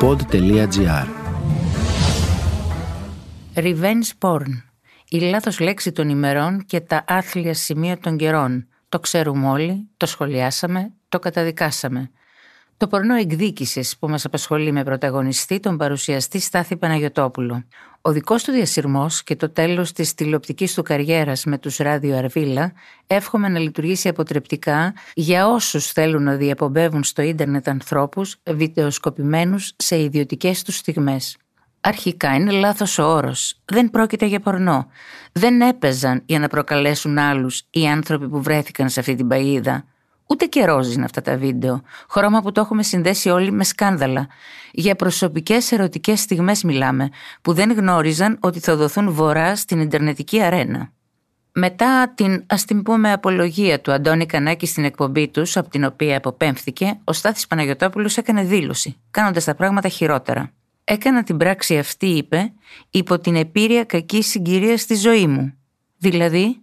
pod.gr 0.00 1.06
Revenge 3.54 4.10
porn. 4.18 4.62
Η 5.08 5.18
λάθος 5.18 5.60
λέξη 5.60 5.92
των 5.92 6.08
ημερών 6.08 6.64
και 6.66 6.80
τα 6.80 7.04
άθλια 7.06 7.54
σημεία 7.54 7.98
των 7.98 8.16
καιρών. 8.16 8.68
Το 8.88 9.00
ξέρουμε 9.00 9.48
όλοι, 9.48 9.88
το 9.96 10.06
σχολιάσαμε, 10.06 10.92
το 11.08 11.18
καταδικάσαμε. 11.18 12.10
Το 12.80 12.86
πορνό 12.86 13.14
εκδίκησης 13.14 13.96
που 13.98 14.08
μας 14.08 14.24
απασχολεί 14.24 14.72
με 14.72 14.84
πρωταγωνιστή 14.84 15.60
τον 15.60 15.76
παρουσιαστή 15.76 16.38
Στάθη 16.40 16.76
Παναγιοτόπουλο. 16.76 17.64
Ο 18.00 18.12
δικός 18.12 18.44
του 18.44 18.52
διασυρμός 18.52 19.22
και 19.22 19.36
το 19.36 19.50
τέλος 19.50 19.92
της 19.92 20.14
τηλεοπτικής 20.14 20.74
του 20.74 20.82
καριέρας 20.82 21.44
με 21.44 21.58
τους 21.58 21.76
Ράδιο 21.76 22.16
Αρβίλα 22.16 22.72
εύχομαι 23.06 23.48
να 23.48 23.58
λειτουργήσει 23.58 24.08
αποτρεπτικά 24.08 24.94
για 25.14 25.46
όσους 25.48 25.92
θέλουν 25.92 26.22
να 26.22 26.34
διαπομπεύουν 26.34 27.04
στο 27.04 27.22
ίντερνετ 27.22 27.68
ανθρώπους 27.68 28.36
βιτεοσκοπημένου 28.50 29.56
σε 29.76 30.02
ιδιωτικές 30.02 30.62
τους 30.62 30.76
στιγμές. 30.76 31.36
Αρχικά 31.80 32.34
είναι 32.34 32.52
λάθος 32.52 32.98
ο 32.98 33.04
όρος. 33.04 33.60
Δεν 33.64 33.90
πρόκειται 33.90 34.26
για 34.26 34.40
πορνό. 34.40 34.86
Δεν 35.32 35.60
έπαιζαν 35.60 36.22
για 36.26 36.38
να 36.38 36.48
προκαλέσουν 36.48 37.18
άλλους 37.18 37.62
οι 37.70 37.86
άνθρωποι 37.86 38.28
που 38.28 38.42
βρέθηκαν 38.42 38.88
σε 38.88 39.00
αυτή 39.00 39.14
την 39.14 39.28
παγίδα. 39.28 39.84
Ούτε 40.30 40.44
και 40.44 40.60
είναι 40.94 41.04
αυτά 41.04 41.20
τα 41.20 41.36
βίντεο. 41.36 41.82
Χρώμα 42.08 42.42
που 42.42 42.52
το 42.52 42.60
έχουμε 42.60 42.82
συνδέσει 42.82 43.28
όλοι 43.28 43.52
με 43.52 43.64
σκάνδαλα. 43.64 44.28
Για 44.72 44.96
προσωπικές 44.96 45.72
ερωτικές 45.72 46.20
στιγμές 46.20 46.62
μιλάμε, 46.62 47.08
που 47.42 47.52
δεν 47.52 47.72
γνώριζαν 47.72 48.38
ότι 48.40 48.60
θα 48.60 48.76
δοθούν 48.76 49.12
βορρά 49.12 49.56
στην 49.56 49.80
Ιντερνετική 49.80 50.42
αρένα. 50.42 50.92
Μετά 51.52 52.12
την 52.14 52.44
ας 52.46 52.64
την 52.64 52.82
πούμε 52.82 53.12
απολογία 53.12 53.80
του 53.80 53.92
Αντώνη 53.92 54.26
Κανάκη 54.26 54.66
στην 54.66 54.84
εκπομπή 54.84 55.28
τους, 55.28 55.56
από 55.56 55.68
την 55.68 55.84
οποία 55.84 56.16
αποπέμφθηκε, 56.16 57.00
ο 57.04 57.12
Στάθης 57.12 57.46
Παναγιωτόπουλος 57.46 58.16
έκανε 58.16 58.42
δήλωση, 58.42 58.96
κάνοντας 59.10 59.44
τα 59.44 59.54
πράγματα 59.54 59.88
χειρότερα. 59.88 60.52
Έκανα 60.84 61.22
την 61.22 61.36
πράξη 61.36 61.78
αυτή, 61.78 62.06
είπε, 62.06 62.52
υπό 62.90 63.18
την 63.18 63.36
επίρρεια 63.36 63.84
κακής 63.84 64.26
συγκυρίας 64.26 64.80
στη 64.80 64.94
ζωή 64.94 65.26
μου. 65.26 65.54
Δηλαδή, 65.98 66.62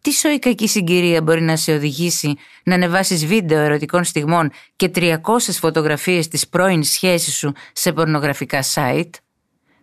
τι 0.00 0.12
σοϊ 0.12 0.38
κακή 0.38 0.68
συγκυρία 0.68 1.22
μπορεί 1.22 1.42
να 1.42 1.56
σε 1.56 1.72
οδηγήσει 1.72 2.34
να 2.64 2.74
ανεβάσεις 2.74 3.26
βίντεο 3.26 3.60
ερωτικών 3.60 4.04
στιγμών 4.04 4.50
και 4.76 4.90
300 4.94 5.16
φωτογραφίες 5.38 6.28
της 6.28 6.48
πρώην 6.48 6.82
σχέσης 6.82 7.34
σου 7.36 7.52
σε 7.72 7.92
πορνογραφικά 7.92 8.62
site; 8.74 9.10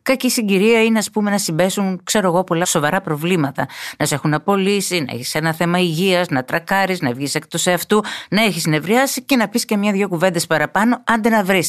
Κακή 0.07 0.29
συγκυρία 0.29 0.83
είναι, 0.83 0.97
ας 0.97 1.09
πούμε, 1.09 1.29
να 1.29 1.37
συμπέσουν, 1.37 2.03
ξέρω 2.03 2.27
εγώ, 2.27 2.43
πολλά 2.43 2.65
σοβαρά 2.65 3.01
προβλήματα. 3.01 3.67
Να 3.97 4.05
σε 4.05 4.15
έχουν 4.15 4.33
απολύσει, 4.33 4.99
να 4.99 5.13
έχεις 5.13 5.35
ένα 5.35 5.53
θέμα 5.53 5.79
υγείας, 5.79 6.29
να 6.29 6.43
τρακάρεις, 6.43 7.01
να 7.01 7.13
βγεις 7.13 7.35
εκτός 7.35 7.65
εαυτού, 7.65 8.03
να 8.29 8.43
έχεις 8.43 8.65
νευριάσει 8.65 9.21
και 9.21 9.35
να 9.35 9.47
πεις 9.47 9.65
και 9.65 9.77
μια-δυο 9.77 10.07
κουβέντες 10.07 10.47
παραπάνω, 10.47 11.03
άντε 11.05 11.29
να 11.29 11.43
βρει. 11.43 11.63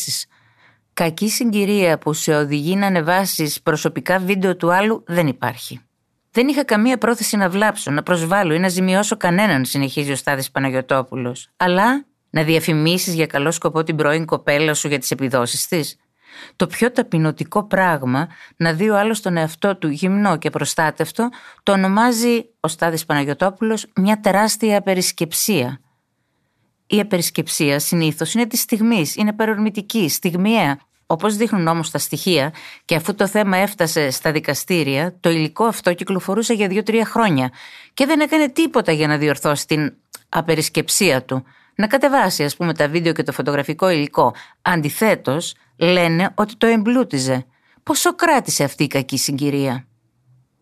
Κακή 0.92 1.28
συγκυρία 1.28 1.98
που 1.98 2.12
σε 2.12 2.34
οδηγεί 2.34 2.76
να 2.76 2.86
ανεβάσεις 2.86 3.62
προσωπικά 3.62 4.18
βίντεο 4.18 4.56
του 4.56 4.72
άλλου 4.72 5.04
δεν 5.06 5.26
υπάρχει. 5.26 5.87
Δεν 6.30 6.48
είχα 6.48 6.64
καμία 6.64 6.98
πρόθεση 6.98 7.36
να 7.36 7.48
βλάψω, 7.48 7.90
να 7.90 8.02
προσβάλλω 8.02 8.54
ή 8.54 8.58
να 8.58 8.68
ζημιώσω 8.68 9.16
κανέναν, 9.16 9.64
συνεχίζει 9.64 10.12
ο 10.12 10.16
Στάδη 10.16 10.50
Παναγιοτόπουλος. 10.52 11.48
Αλλά 11.56 12.04
να 12.30 12.42
διαφημίσεις 12.42 13.14
για 13.14 13.26
καλό 13.26 13.50
σκοπό 13.50 13.82
την 13.82 13.96
πρώην 13.96 14.24
κοπέλα 14.24 14.74
σου 14.74 14.88
για 14.88 14.98
τις 14.98 15.10
επιδόσεις 15.10 15.68
της. 15.68 15.96
Το 16.56 16.66
πιο 16.66 16.92
ταπεινωτικό 16.92 17.64
πράγμα 17.64 18.28
να 18.56 18.72
δει 18.72 18.90
ο 18.90 18.98
άλλος 18.98 19.20
τον 19.20 19.36
εαυτό 19.36 19.76
του 19.76 19.88
γυμνό 19.88 20.38
και 20.38 20.50
προστάτευτο 20.50 21.28
το 21.62 21.72
ονομάζει 21.72 22.44
ο 22.60 22.68
Στάδης 22.68 23.04
Παναγιωτόπουλος 23.04 23.86
μια 23.94 24.20
τεράστια 24.20 24.78
απερισκεψία. 24.78 25.80
Η 26.86 27.00
απερισκεψία 27.00 27.78
συνήθως 27.78 28.34
είναι 28.34 28.46
της 28.46 28.60
στιγμής, 28.60 29.16
είναι 29.16 29.32
παρορμητική, 29.32 30.08
στιγμιαία. 30.08 30.78
Όπως 31.10 31.36
δείχνουν 31.36 31.66
όμως 31.66 31.90
τα 31.90 31.98
στοιχεία, 31.98 32.52
και 32.84 32.94
αφού 32.94 33.14
το 33.14 33.26
θέμα 33.26 33.56
έφτασε 33.56 34.10
στα 34.10 34.32
δικαστήρια, 34.32 35.16
το 35.20 35.30
υλικό 35.30 35.64
αυτό 35.64 35.94
κυκλοφορούσε 35.94 36.54
για 36.54 36.68
δύο-τρία 36.68 37.04
χρόνια 37.04 37.50
και 37.94 38.06
δεν 38.06 38.20
έκανε 38.20 38.48
τίποτα 38.48 38.92
για 38.92 39.06
να 39.06 39.16
διορθώσει 39.16 39.66
την 39.66 39.94
απερισκεψία 40.28 41.22
του. 41.22 41.44
Να 41.74 41.86
κατεβάσει, 41.86 42.44
ας 42.44 42.56
πούμε, 42.56 42.74
τα 42.74 42.88
βίντεο 42.88 43.12
και 43.12 43.22
το 43.22 43.32
φωτογραφικό 43.32 43.88
υλικό. 43.88 44.34
Αντιθέτως, 44.62 45.54
λένε 45.76 46.30
ότι 46.34 46.56
το 46.56 46.66
εμπλούτιζε. 46.66 47.46
Πόσο 47.82 48.14
κράτησε 48.14 48.64
αυτή 48.64 48.84
η 48.84 48.86
κακή 48.86 49.18
συγκυρία; 49.18 49.86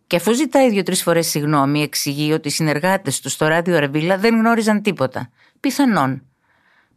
Και 0.07 0.17
αφού 0.17 0.33
ζητάει 0.33 0.71
δύο-τρεις 0.71 1.03
φορές 1.03 1.27
συγγνώμη, 1.27 1.83
εξηγεί 1.83 2.33
ότι 2.33 2.49
οι 2.49 2.51
συνεργάτες 2.51 3.21
του 3.21 3.29
στο 3.29 3.47
ράδιο 3.47 3.77
Αρβίλα 3.77 4.19
δεν 4.19 4.35
γνώριζαν 4.35 4.83
τίποτα. 4.83 5.31
Πιθανόν. 5.61 6.23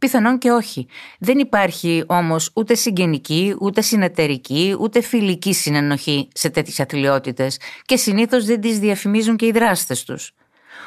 Πιθανόν 0.00 0.38
και 0.38 0.50
όχι. 0.50 0.86
Δεν 1.18 1.38
υπάρχει 1.38 2.04
όμως 2.06 2.50
ούτε 2.54 2.74
συγγενική, 2.74 3.56
ούτε 3.60 3.80
συνεταιρική, 3.80 4.76
ούτε 4.80 5.00
φιλική 5.00 5.52
συνενοχή 5.52 6.28
σε 6.34 6.50
τέτοιες 6.50 6.80
αθλειότητε 6.80 7.50
και 7.84 7.96
συνήθως 7.96 8.44
δεν 8.44 8.60
τις 8.60 8.78
διαφημίζουν 8.78 9.36
και 9.36 9.46
οι 9.46 9.50
δράστες 9.50 10.04
τους. 10.04 10.32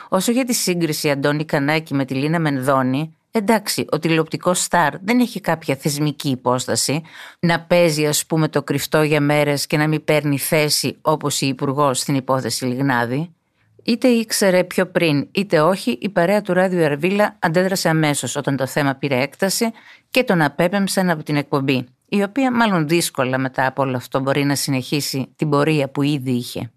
Όσο 0.09 0.31
για 0.31 0.45
τη 0.45 0.53
σύγκριση 0.53 1.09
Αντώνη 1.09 1.45
Κανάκη 1.45 1.93
με 1.93 2.05
τη 2.05 2.13
Λίνα 2.13 2.39
Μενδώνη, 2.39 3.15
εντάξει, 3.31 3.85
ο 3.89 3.99
τηλεοπτικός 3.99 4.59
στάρ 4.59 4.99
δεν 4.99 5.19
έχει 5.19 5.39
κάποια 5.39 5.75
θεσμική 5.75 6.29
υπόσταση 6.29 7.01
να 7.39 7.59
παίζει, 7.59 8.07
ας 8.07 8.25
πούμε, 8.25 8.47
το 8.47 8.63
κρυφτό 8.63 9.03
για 9.03 9.21
μέρες 9.21 9.67
και 9.67 9.77
να 9.77 9.87
μην 9.87 10.03
παίρνει 10.03 10.37
θέση 10.37 10.97
όπως 11.01 11.41
η 11.41 11.47
Υπουργός 11.47 11.99
στην 11.99 12.15
υπόθεση 12.15 12.65
Λιγνάδη. 12.65 13.33
Είτε 13.83 14.07
ήξερε 14.07 14.63
πιο 14.63 14.85
πριν 14.85 15.27
είτε 15.31 15.59
όχι, 15.59 15.97
η 16.01 16.09
παρέα 16.09 16.41
του 16.41 16.53
Ράδιο 16.53 16.85
Αρβίλα 16.85 17.35
αντέδρασε 17.39 17.89
αμέσως 17.89 18.35
όταν 18.35 18.55
το 18.55 18.67
θέμα 18.67 18.95
πήρε 18.95 19.21
έκταση 19.21 19.71
και 20.09 20.23
τον 20.23 20.41
απέπεμψαν 20.41 21.09
από 21.09 21.23
την 21.23 21.35
εκπομπή, 21.35 21.87
η 22.09 22.23
οποία 22.23 22.51
μάλλον 22.51 22.87
δύσκολα 22.87 23.37
μετά 23.37 23.67
από 23.67 23.81
όλο 23.81 23.97
αυτό 23.97 24.19
μπορεί 24.19 24.43
να 24.43 24.55
συνεχίσει 24.55 25.33
την 25.35 25.49
πορεία 25.49 25.89
που 25.89 26.01
ήδη 26.01 26.31
είχε. 26.31 26.71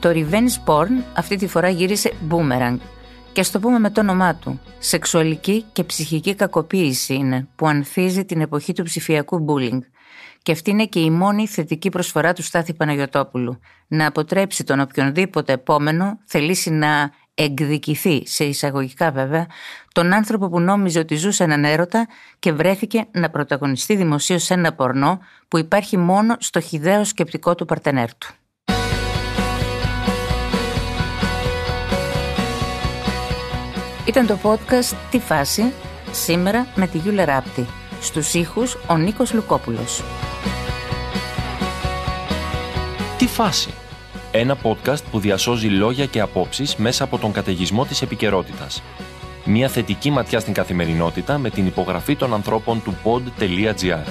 Το 0.00 0.10
revenge 0.10 0.64
porn 0.66 1.02
αυτή 1.14 1.36
τη 1.36 1.46
φορά 1.46 1.68
γύρισε 1.68 2.12
boomerang 2.30 2.78
και 3.32 3.42
στο 3.42 3.58
πούμε 3.58 3.78
με 3.78 3.90
το 3.90 4.00
όνομά 4.00 4.34
του. 4.34 4.60
Σεξουαλική 4.78 5.64
και 5.72 5.84
ψυχική 5.84 6.34
κακοποίηση 6.34 7.14
είναι 7.14 7.46
που 7.56 7.68
ανθίζει 7.68 8.24
την 8.24 8.40
εποχή 8.40 8.72
του 8.72 8.82
ψηφιακού 8.82 9.44
bullying– 9.48 9.78
και 10.42 10.52
αυτή 10.52 10.70
είναι 10.70 10.86
και 10.86 11.00
η 11.00 11.10
μόνη 11.10 11.46
θετική 11.46 11.88
προσφορά 11.88 12.32
του 12.32 12.42
Στάθη 12.42 12.74
Παναγιωτόπουλου. 12.74 13.60
Να 13.86 14.06
αποτρέψει 14.06 14.64
τον 14.64 14.80
οποιονδήποτε 14.80 15.52
επόμενο 15.52 16.18
θελήσει 16.24 16.70
να 16.70 17.10
εκδικηθεί, 17.34 18.22
σε 18.26 18.44
εισαγωγικά 18.44 19.10
βέβαια, 19.10 19.46
τον 19.92 20.12
άνθρωπο 20.12 20.48
που 20.48 20.60
νόμιζε 20.60 20.98
ότι 20.98 21.14
ζούσε 21.16 21.44
έναν 21.44 21.64
έρωτα 21.64 22.08
και 22.38 22.52
βρέθηκε 22.52 23.06
να 23.10 23.30
πρωταγωνιστεί 23.30 23.96
δημοσίως 23.96 24.42
σε 24.42 24.54
ένα 24.54 24.72
πορνό 24.72 25.18
που 25.48 25.58
υπάρχει 25.58 25.96
μόνο 25.96 26.36
στο 26.38 26.60
χιδαίο 26.60 27.04
σκεπτικό 27.04 27.54
του 27.54 27.64
παρτενέρ 27.64 28.14
του. 28.14 28.28
Ήταν 34.06 34.26
το 34.26 34.38
podcast 34.42 34.96
«Τι 35.10 35.18
φάση» 35.18 35.72
σήμερα 36.12 36.66
με 36.74 36.86
τη 36.86 36.98
Γιούλα 36.98 37.24
Ράπτη. 37.24 37.66
Στους 38.00 38.34
ήχους 38.34 38.76
ο 38.88 38.96
Νίκος 38.96 39.32
Λουκόπουλος. 39.32 40.02
Τι 43.18 43.26
φάση. 43.26 43.70
Ένα 44.32 44.56
podcast 44.62 45.02
που 45.10 45.18
διασώζει 45.18 45.68
λόγια 45.68 46.06
και 46.06 46.20
απόψεις 46.20 46.76
μέσα 46.76 47.04
από 47.04 47.18
τον 47.18 47.32
καταιγισμό 47.32 47.84
της 47.84 48.02
επικαιρότητας. 48.02 48.82
Μια 49.44 49.68
θετική 49.68 50.10
ματιά 50.10 50.40
στην 50.40 50.52
καθημερινότητα 50.52 51.38
με 51.38 51.50
την 51.50 51.66
υπογραφή 51.66 52.16
των 52.16 52.34
ανθρώπων 52.34 52.82
του 52.82 52.96
pod.gr. 53.04 54.04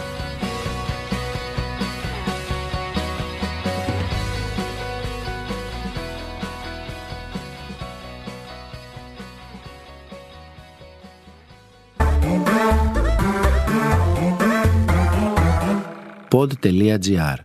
pod.gr. 16.29 17.35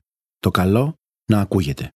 Το 0.40 0.50
καλό 0.50 0.96
να 1.32 1.40
ακούγεται. 1.40 1.90